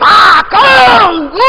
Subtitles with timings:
[0.00, 1.40] 把更恶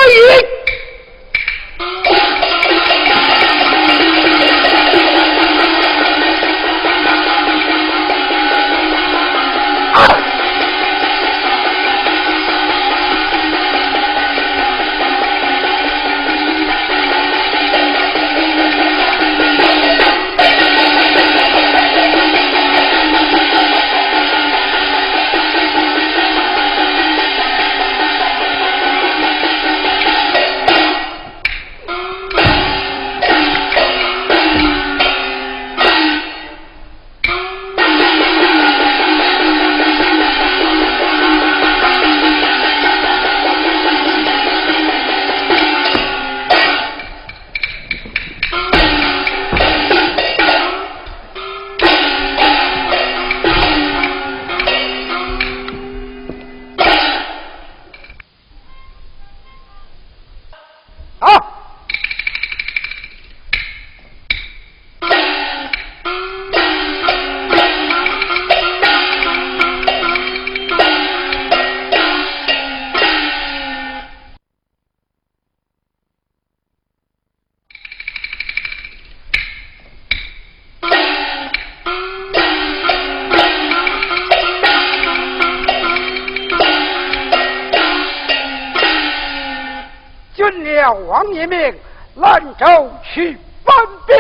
[90.94, 91.74] 王爷命
[92.16, 93.74] 兰州去分
[94.06, 94.16] 兵，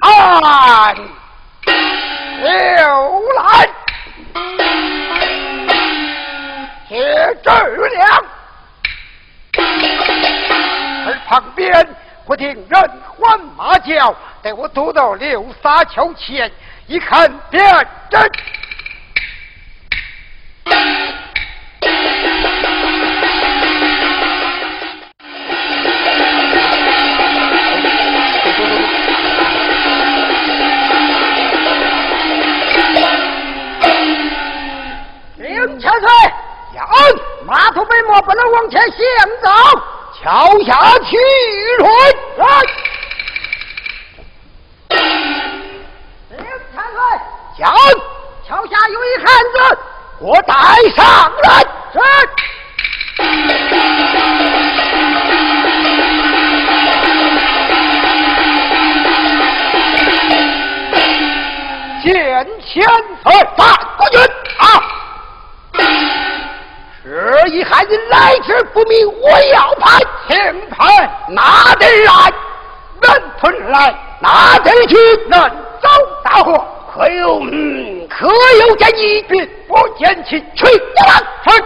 [0.00, 0.96] 按
[2.40, 3.68] 刘兰
[6.88, 6.96] 接
[7.42, 7.50] 质
[7.94, 8.24] 量，
[11.06, 11.86] 而旁边
[12.26, 16.50] 不听人唤马叫，待我走到六沙桥前，
[16.86, 17.62] 一看便
[18.10, 18.20] 真。
[37.46, 38.98] 马头北莫不能往前行
[39.42, 39.48] 走，
[40.20, 41.16] 桥下去
[41.78, 41.88] 人
[42.36, 42.46] 来。
[46.30, 46.38] 领
[46.72, 46.98] 千岁，
[47.58, 47.74] 将
[48.46, 49.78] 桥下有一汉子，
[50.20, 50.54] 我带
[50.94, 51.46] 上来。
[51.92, 51.98] 是。
[62.00, 62.86] 见千
[63.22, 63.26] 岁，
[63.56, 63.60] 大
[63.96, 64.20] 国军
[64.58, 64.62] 啊！
[67.08, 69.98] 这一汉人来之不明，我要判，
[70.28, 70.36] 请
[70.68, 70.86] 判
[71.30, 72.30] 哪得来？
[73.00, 74.94] 南屯来，哪得去？
[75.26, 75.50] 南
[75.80, 75.88] 走
[76.22, 76.62] 大火，
[76.92, 78.06] 可有嗯？
[78.08, 78.28] 可
[78.60, 79.24] 有见义？
[79.26, 81.22] 并不见其去呀！
[81.46, 81.64] 去。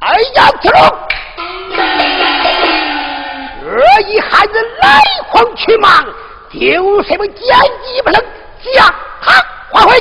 [0.00, 0.78] 哎呀，子龙！
[3.64, 5.90] 这一汉人来狂去忙。
[6.52, 7.46] 有什么奸
[7.82, 8.22] 计不能
[8.74, 9.98] 将他换回？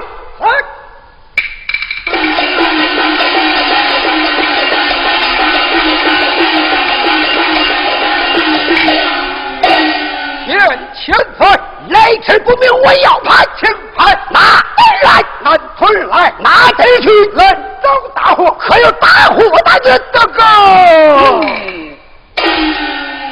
[10.45, 10.59] 见
[10.93, 11.47] 千岁，
[11.87, 15.23] 来迟不明，我要判，请判哪得来？
[15.41, 17.07] 南屯来，哪得去？
[17.31, 17.39] 人
[17.81, 20.43] 遭大祸，可有大祸大人的个？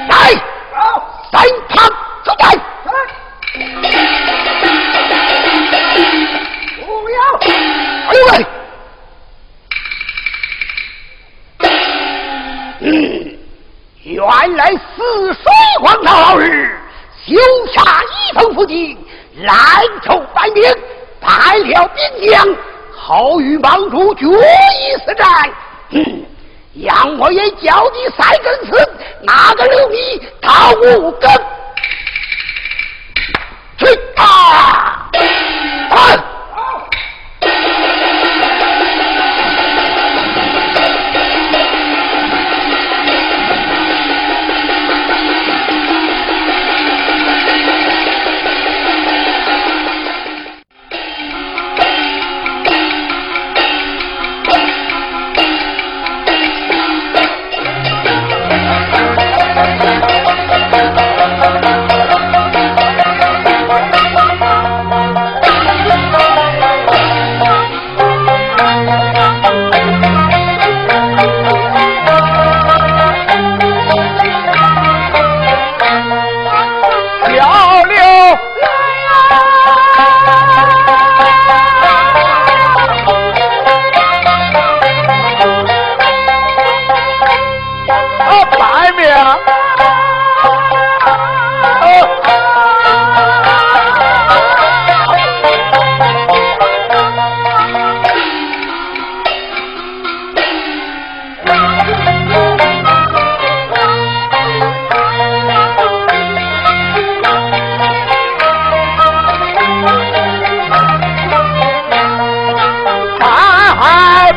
[0.07, 0.33] 来，
[1.33, 1.85] 三堂
[2.23, 2.57] 走在。
[12.81, 13.37] 嗯，
[14.03, 14.25] 原
[14.55, 15.03] 来泗
[15.33, 15.43] 水
[15.81, 16.79] 皇朝老日
[17.25, 17.35] 修
[17.73, 18.97] 下一封符经，
[19.43, 19.53] 来
[20.05, 20.63] 筹百兵，
[21.19, 22.55] 派了兵将，
[22.95, 25.27] 好与帮主决一死战。
[25.89, 26.25] 嗯，
[26.75, 28.89] 杨我也叫你三更死，
[29.23, 31.29] 哪个留你他五更？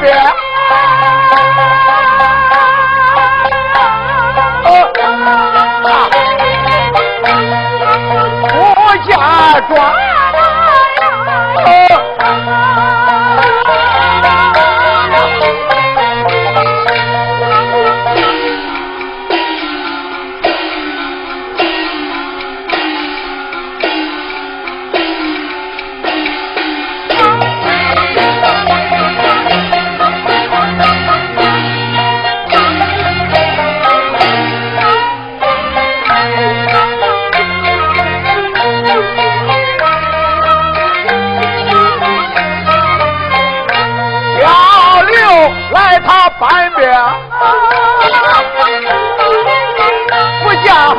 [0.03, 0.52] 对啊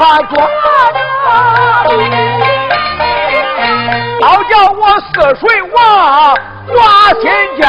[0.04, 0.36] 他抓，
[4.20, 5.78] 倒叫我似水王
[6.68, 6.76] 挂
[7.22, 7.24] 心
[7.62, 7.64] 家。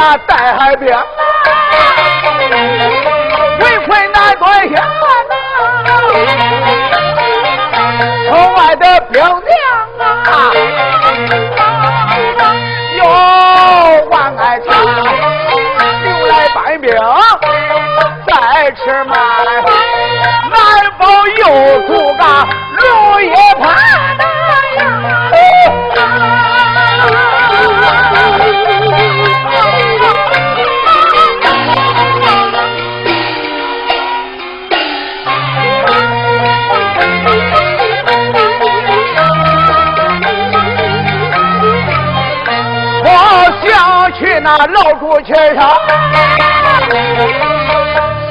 [0.00, 0.88] 贼呀，带海兵，
[3.60, 4.72] 围困南端县。
[8.26, 9.30] 城外的兵将
[10.24, 10.32] 啊，
[12.96, 13.04] 有
[14.08, 14.68] 万爱茶，
[16.02, 16.90] 留来搬兵
[18.26, 19.12] 再吃麦，
[20.50, 20.58] 南
[20.98, 21.02] 方
[21.38, 21.44] 又
[21.86, 22.22] 出个
[22.78, 22.80] 龙
[23.22, 23.64] 也盘。
[44.72, 45.68] 老朱去上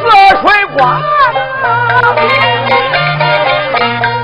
[0.06, 0.44] 泗水
[0.78, 0.80] 关，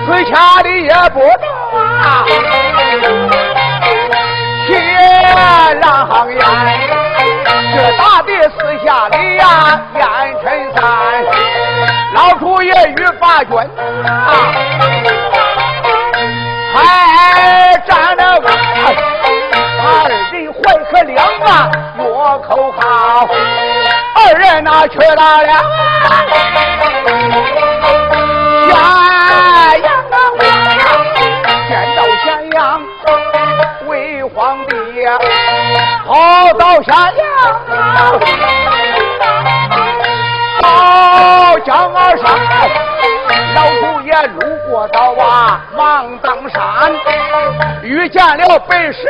[0.05, 1.45] 自掐的也不到
[1.77, 2.25] 啊，
[4.65, 4.69] 天
[5.81, 6.39] 狼行烟，
[7.75, 9.43] 这打的四下里呀，
[9.95, 10.01] 烟
[10.41, 10.45] 尘
[10.75, 10.81] 散，
[12.13, 13.51] 老朱也与八军
[14.05, 14.29] 啊，
[16.73, 16.75] 还
[17.85, 18.47] 站着个
[19.77, 20.13] 二人
[20.53, 20.57] 怀
[20.89, 21.69] 可两啊。
[22.39, 23.27] 口号，
[24.15, 25.47] 二人那去到了
[28.67, 30.13] 咸阳啊！
[31.67, 32.57] 见到咸阳
[33.87, 34.73] 为皇帝，
[36.05, 37.23] 好到咸阳，
[40.61, 42.23] 好江儿山，
[43.55, 44.39] 老祖爷路
[44.69, 46.59] 过到啊芒砀山，
[47.81, 49.01] 遇见了本神。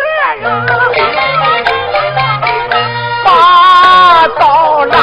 [4.05, 4.95] 把刀来，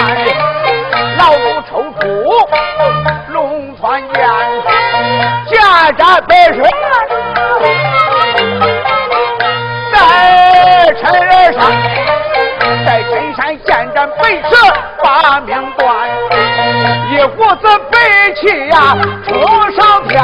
[1.19, 2.07] 老祖抽出
[3.33, 4.15] 龙川剑，
[5.49, 5.61] 剑
[5.97, 6.63] 斩白蛇，
[9.93, 9.97] 在
[11.01, 11.03] 陈
[11.53, 11.61] 上，
[12.87, 14.51] 在陈山剑斩白蛇，
[15.03, 15.85] 把命断，
[17.11, 17.99] 一股子白
[18.37, 19.33] 气呀冲
[19.73, 20.23] 上天。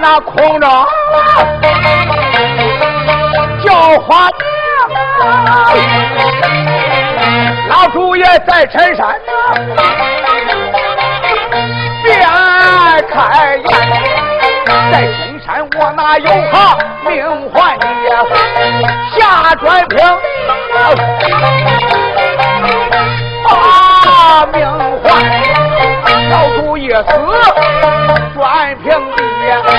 [0.00, 0.66] 那空着
[3.64, 4.38] 叫花名，
[7.68, 9.32] 老主爷在陈山呐
[12.04, 12.14] 别
[13.10, 13.70] 开眼，
[14.92, 17.82] 在陈山我那有好命还你
[19.18, 19.98] 下转平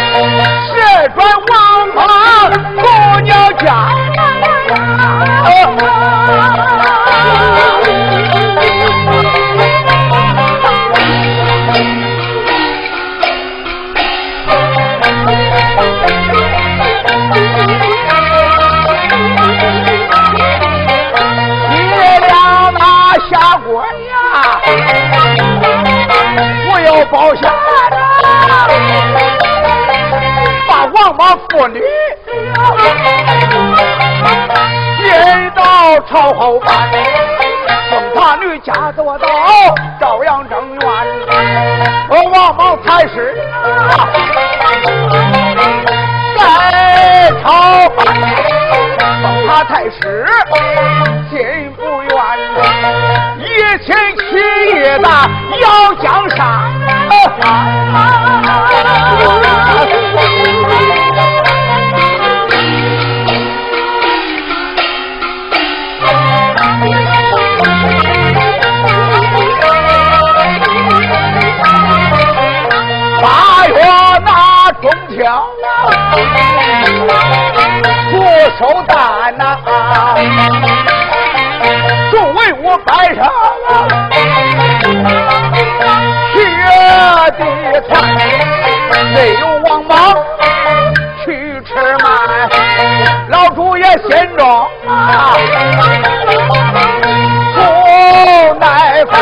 [0.10, 1.54] 十转王
[1.94, 2.04] 房
[2.76, 3.90] 姑娘家，
[31.00, 31.82] 王莽妇女
[34.98, 35.62] 进到
[36.10, 36.92] 朝后办，
[37.90, 39.26] 送他女嫁做到
[40.00, 40.82] 朝阳正院。
[42.10, 43.34] 王莽才是
[46.38, 46.42] 在
[47.44, 48.06] 朝办，
[49.24, 50.28] 封他太师
[51.30, 52.14] 心不愿，
[53.40, 53.48] 一
[53.86, 54.22] 心起
[54.68, 55.08] 义的
[55.62, 56.38] 要江山。
[75.30, 75.38] 中秋，
[78.10, 78.14] 不
[78.58, 78.98] 收单
[79.38, 79.42] 呐，
[82.10, 83.18] 众文武摆上
[86.34, 86.36] 血
[87.38, 87.40] 的
[87.88, 87.90] 船，
[89.14, 89.94] 没有王莽。
[91.24, 91.28] 去
[91.62, 91.70] 吃
[92.00, 92.06] 饭，
[93.30, 94.44] 老主也心中
[97.54, 97.58] 不
[98.60, 99.14] 耐烦，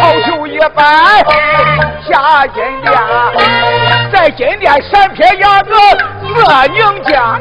[0.00, 0.76] 好酒一杯
[2.06, 2.12] 下
[2.48, 2.92] 金殿，
[4.12, 5.70] 在金殿闪撇牙子
[6.34, 7.38] 色凝家。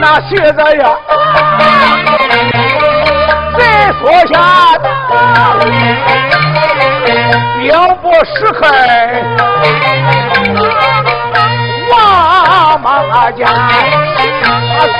[0.00, 0.96] 那鞋子呀，
[3.56, 4.34] 再说下，
[7.62, 7.70] 并
[8.02, 9.22] 不识开，
[11.92, 13.46] 王马家，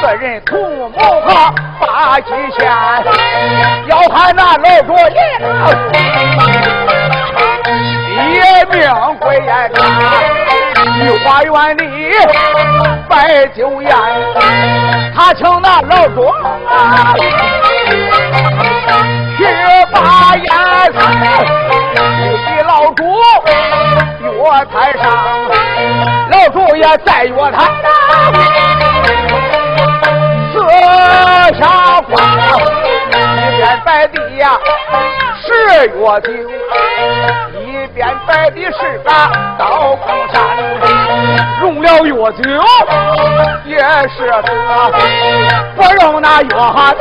[0.01, 0.53] 四人同
[0.93, 1.27] 谋合
[1.81, 2.71] 把计线，
[3.89, 5.19] 要喊那老卓爷，
[8.15, 8.17] 一
[8.71, 8.79] 命
[9.19, 9.51] 归他。
[11.01, 11.83] 御花园里
[13.09, 13.91] 摆酒宴，
[15.17, 16.23] 他请那老庄
[24.53, 25.05] 月台上，
[26.31, 27.57] 老主也在月台
[30.53, 30.55] 四
[31.59, 31.61] 下
[32.03, 34.43] 挂，一边摆的呀
[35.41, 35.47] 是
[35.89, 36.29] 月酒。
[37.95, 39.11] 边摆的是个
[39.59, 40.35] 刀坑山，
[41.61, 42.43] 用了月酒
[43.67, 43.79] 也
[44.09, 44.45] 是个，
[45.77, 47.01] 不用那药料，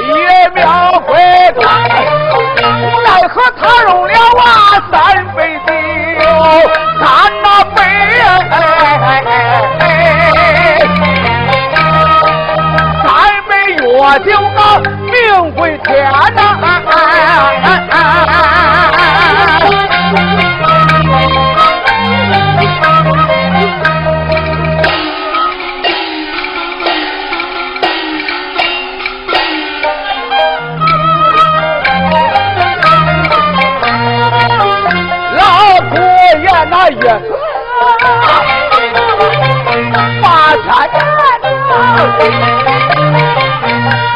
[0.00, 0.10] 一
[0.54, 0.60] 秒
[1.06, 1.10] 归
[1.52, 1.62] 端，
[3.12, 4.42] 奈何他用了啊
[4.90, 4.96] 三
[5.36, 6.24] 杯酒，
[6.98, 7.04] 三
[7.42, 7.78] 那杯，
[13.04, 13.06] 三
[13.48, 13.82] 杯药
[14.18, 14.26] 酒
[14.56, 14.58] 啊，
[15.04, 15.12] 命
[15.54, 15.90] 归天
[16.34, 16.40] 呐。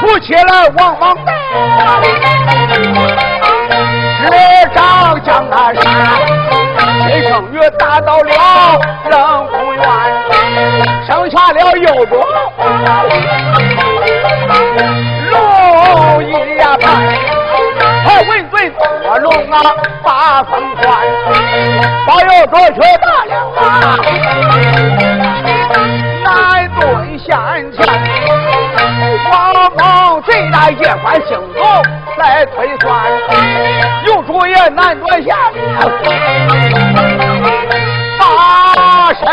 [0.00, 1.32] 扶起来，王王带，
[4.18, 4.24] 执
[4.74, 4.78] 掌
[5.24, 5.84] 江南山，
[7.02, 8.30] 新生女打到了
[9.10, 9.82] 冷宫院，
[11.06, 12.12] 生下了幼主
[15.30, 16.26] 龙一
[16.58, 16.84] 呀盼，
[18.04, 18.54] 还问罪
[19.02, 19.54] 多龙啊
[20.02, 20.50] 把风
[20.80, 20.84] 传，
[22.06, 23.62] 保佑着去大了啊，
[30.86, 31.60] 贼那夜观星斗
[32.16, 32.86] 来推算，
[34.06, 35.34] 有主也难断下
[38.18, 38.22] 大
[39.14, 39.26] 神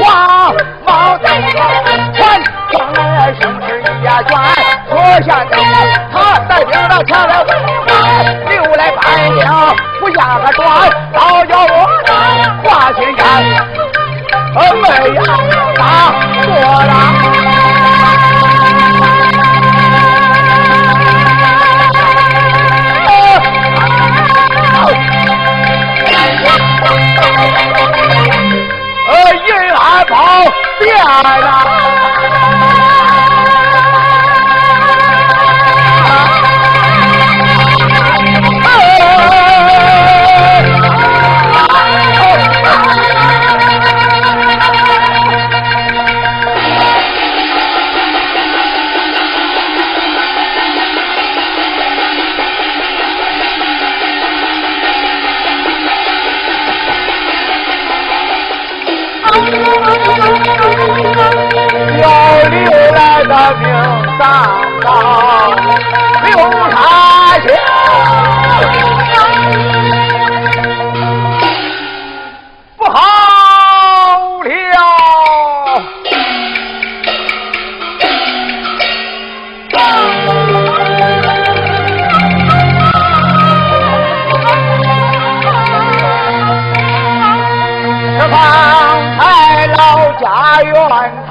[0.00, 0.54] 王
[0.86, 1.26] 莽在
[2.14, 2.40] 传
[2.70, 4.30] 将来生事一卷，
[4.88, 4.94] 坐
[5.26, 5.28] 下
[6.12, 6.14] 他
[6.48, 7.32] 带兵到前来
[8.48, 9.02] 留来半
[9.34, 9.42] 兵
[9.98, 10.62] 不下个转，
[11.12, 11.74] 倒叫我
[12.62, 13.26] 挂心间，
[14.54, 14.56] 没
[15.14, 15.18] 呀
[15.74, 15.82] 打
[16.46, 16.48] 过
[16.84, 16.92] 了。
[31.24, 31.83] 殿啊！
[64.18, 64.22] 三
[64.82, 64.86] 宝
[66.22, 66.36] 留
[66.70, 66.76] 他，
[72.76, 72.98] 不好
[74.44, 74.84] 了！
[90.20, 91.23] 家园。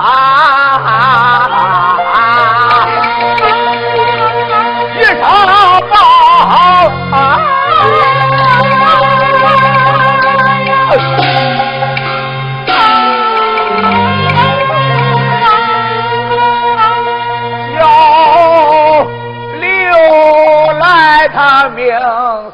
[21.69, 21.97] 命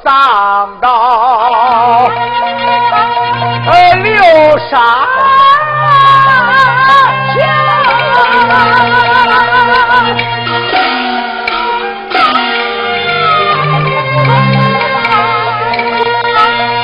[0.03, 2.09] 丧刀
[3.65, 4.77] 呃流沙
[7.33, 7.39] 枪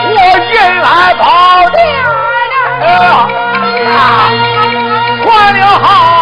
[0.08, 0.16] 我
[0.54, 1.24] 引来宝
[1.70, 2.16] 殿。
[5.26, 6.15] 换了好。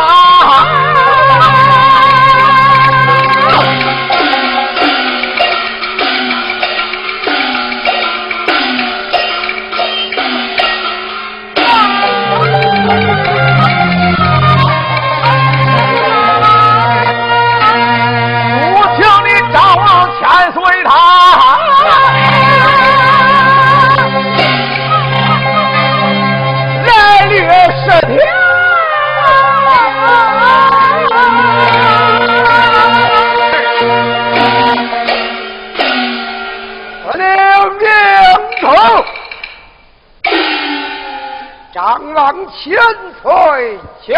[42.63, 42.73] 千
[43.21, 44.15] 岁，千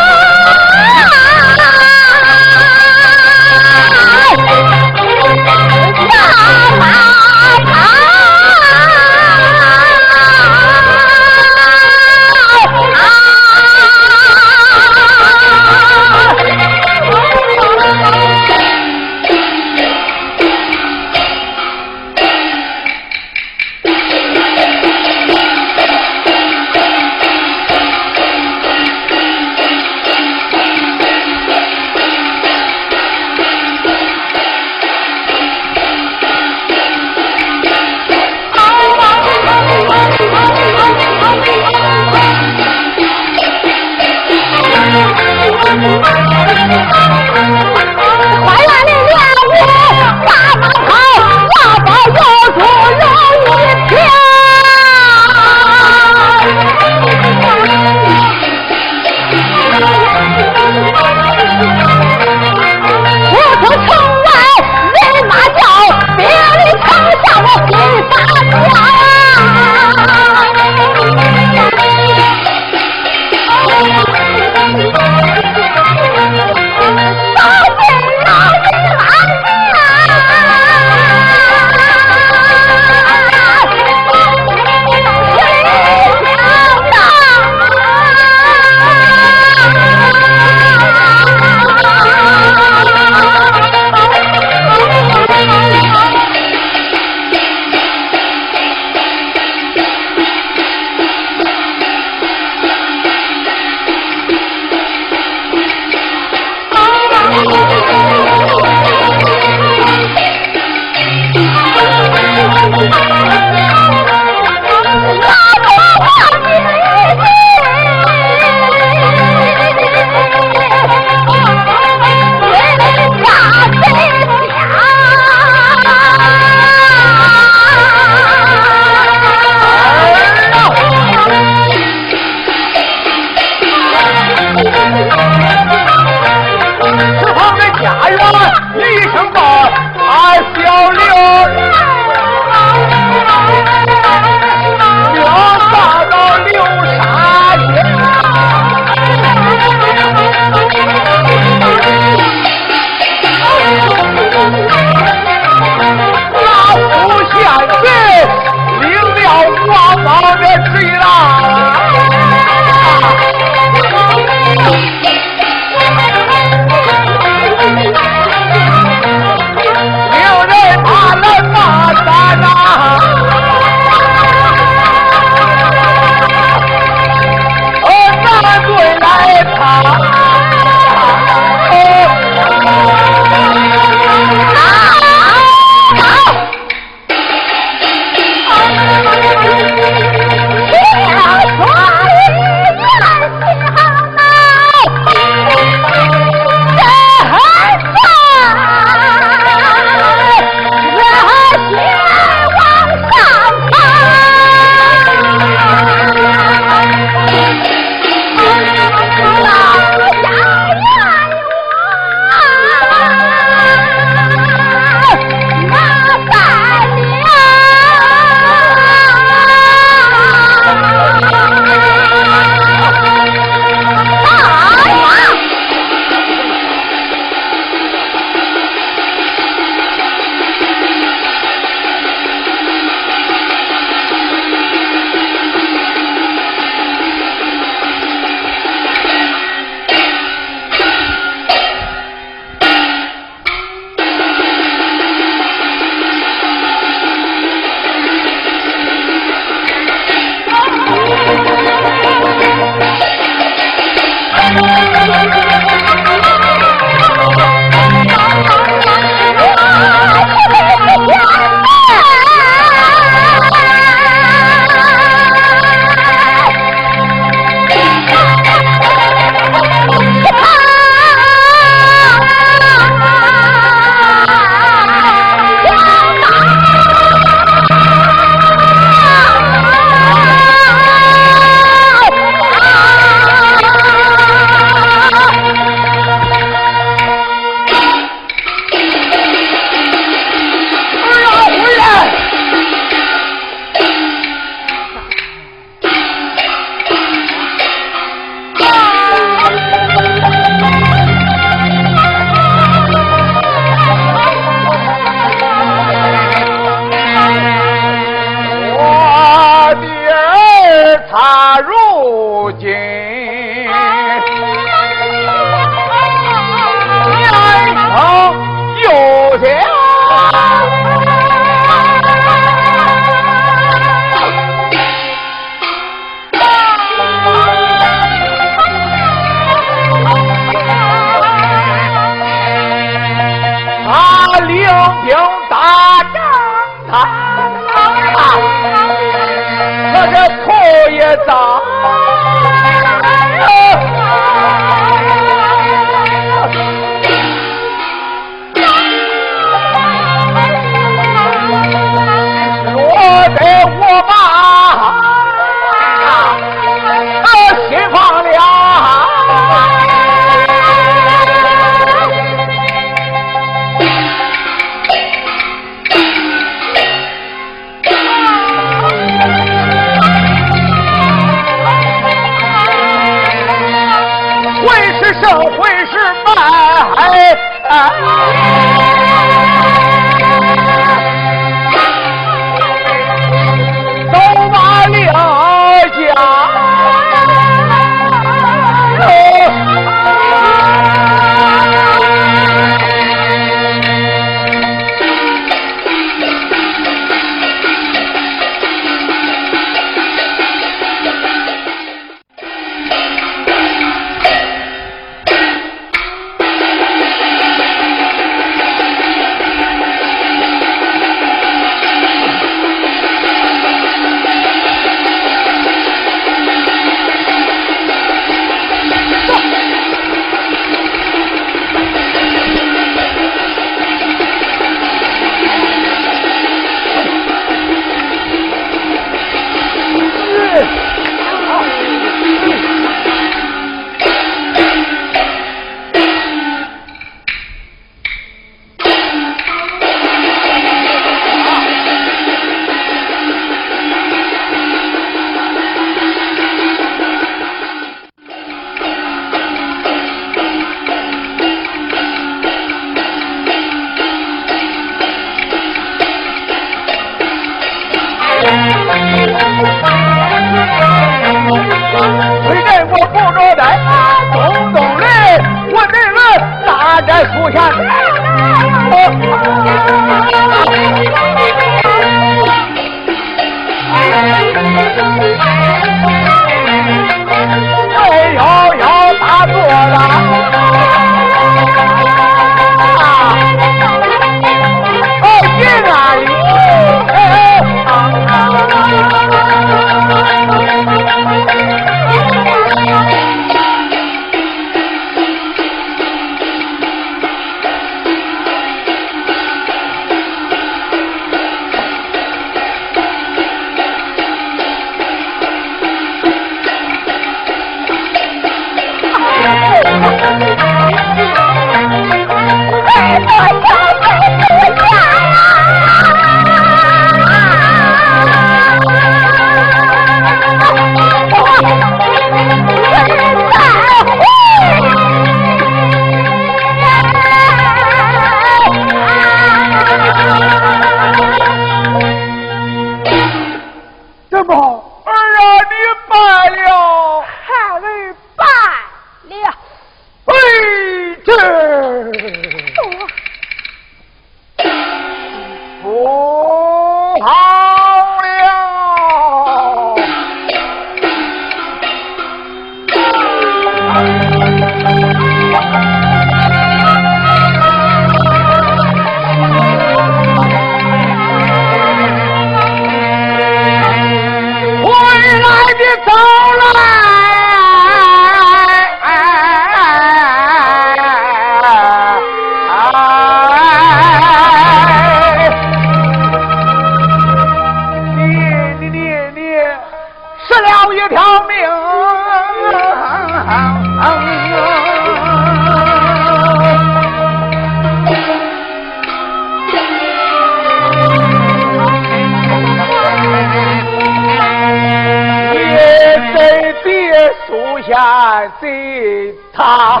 [598.60, 600.00] 的他，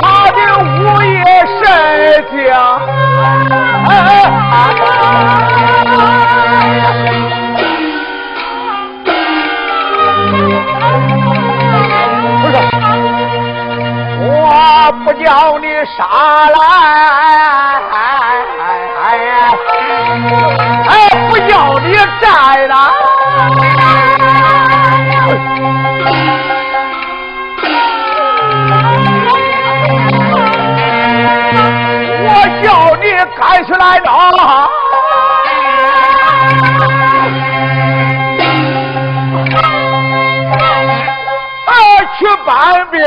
[0.00, 1.14] 他的午夜
[1.62, 1.64] 神
[2.32, 2.36] 将，
[12.40, 12.54] 不是，
[14.20, 14.26] 我
[15.04, 15.26] 不叫
[15.58, 15.98] 你杀
[16.48, 16.56] 来，
[20.88, 20.90] 哎，
[21.28, 21.86] 不叫你
[22.20, 22.26] 摘
[22.66, 22.72] 了。
[33.38, 34.08] 赶起来着！
[42.18, 43.00] 去搬兵！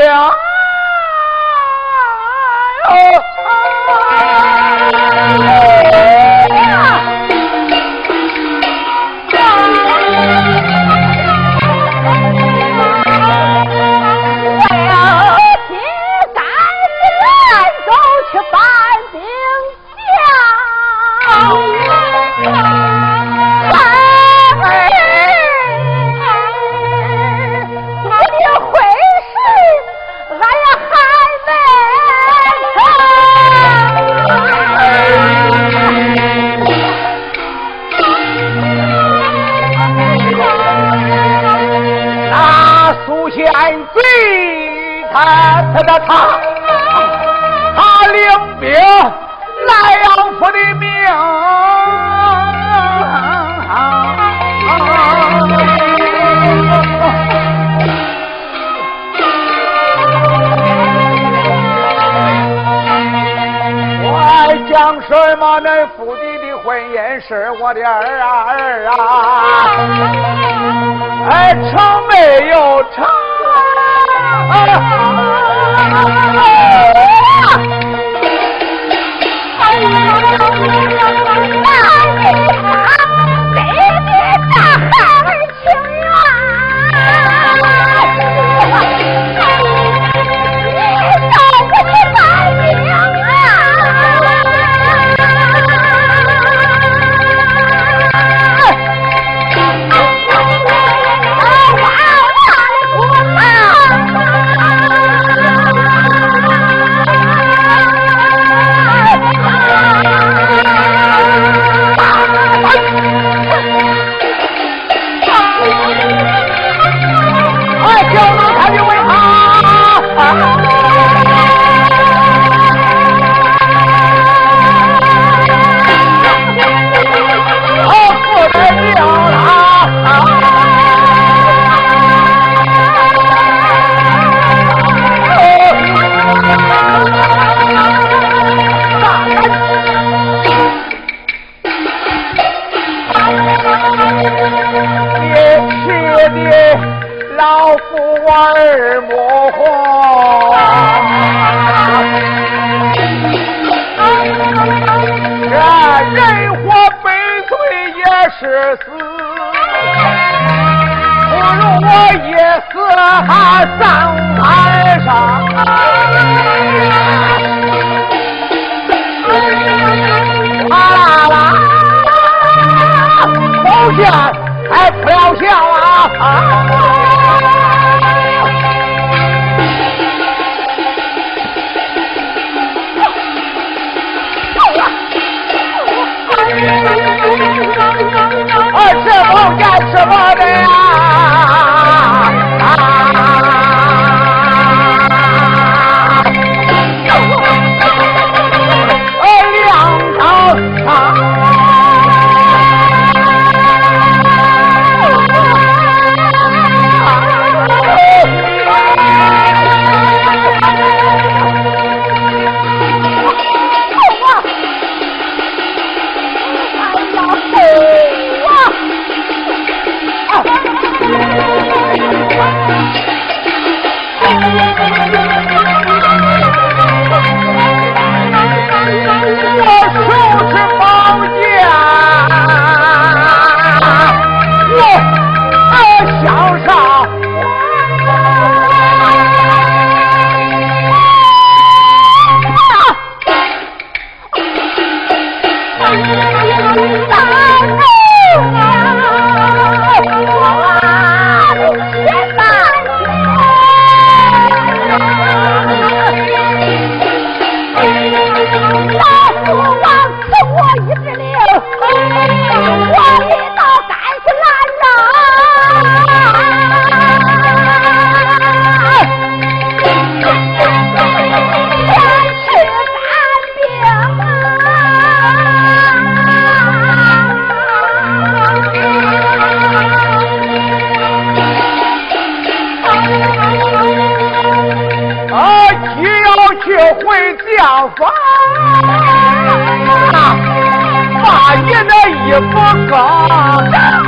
[292.32, 292.56] 也不
[292.90, 294.01] 高。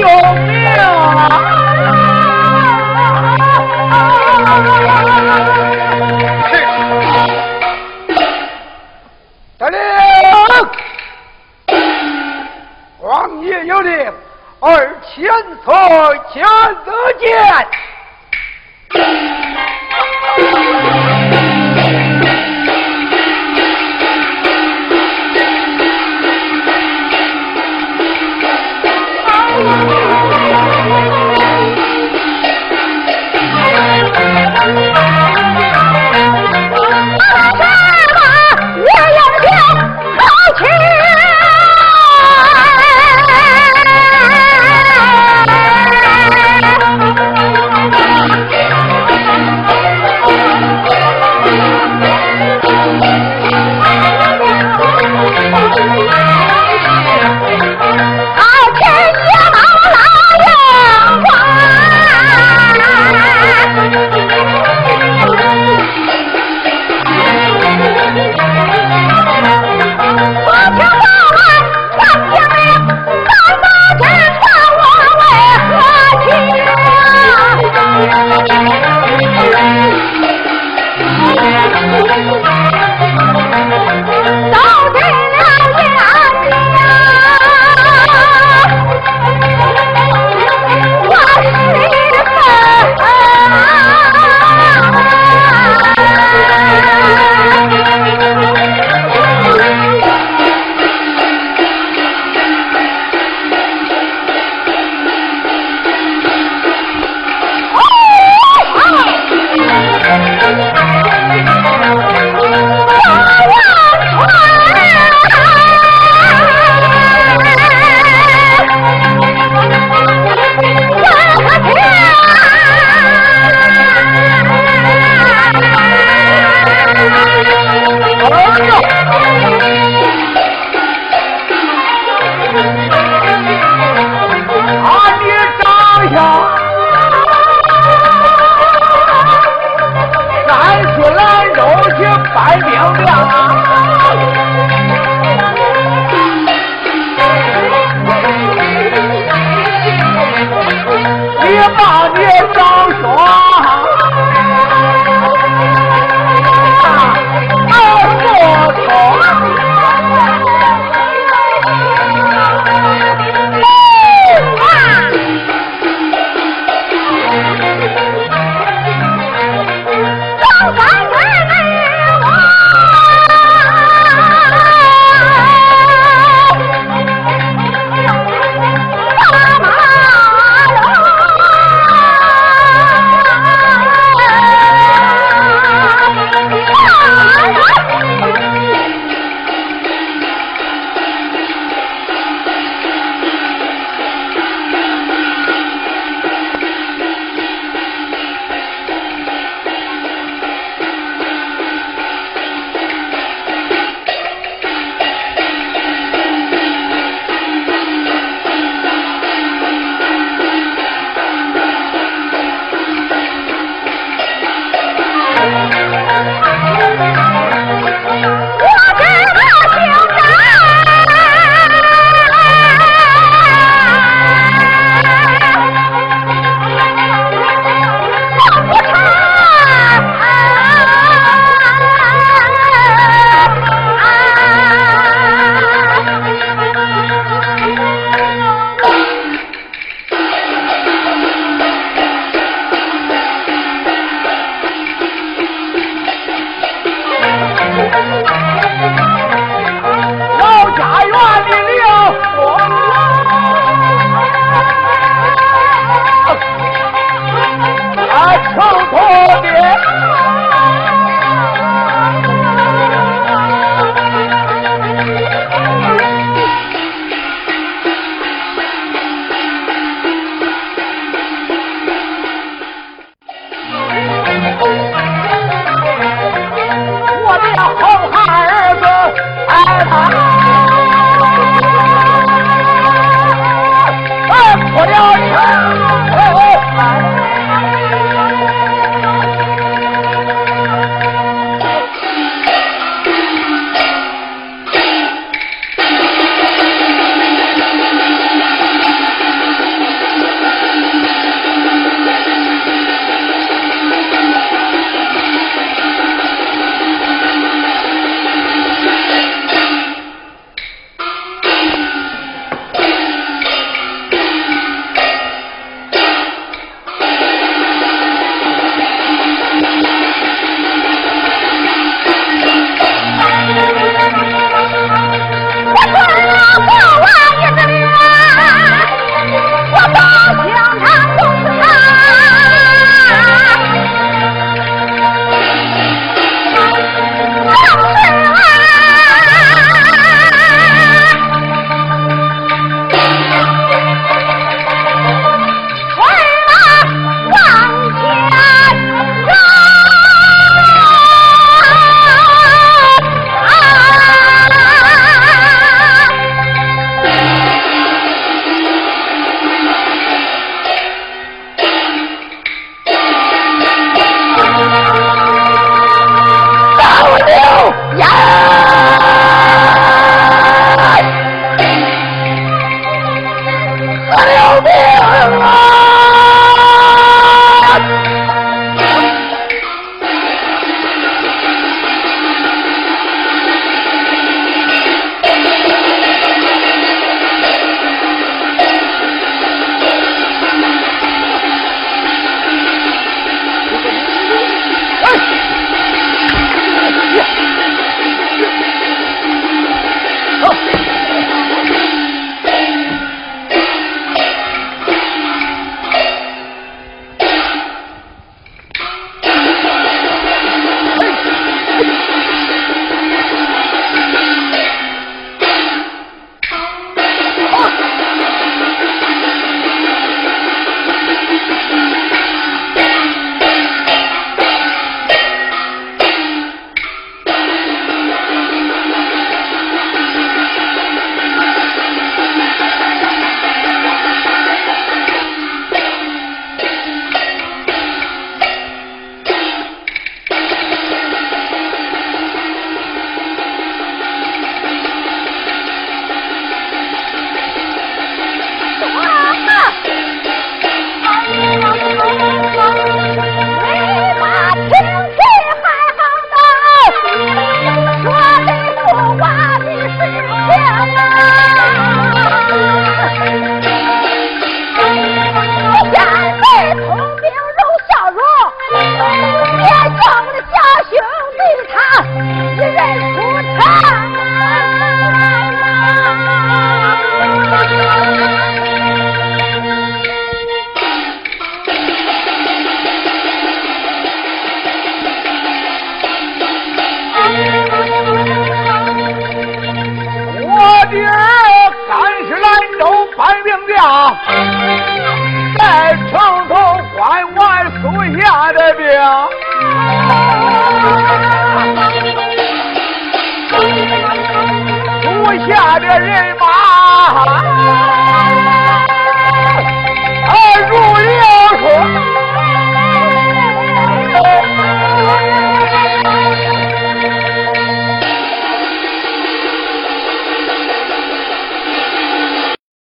[0.00, 0.06] 救
[0.46, 2.01] 命啊！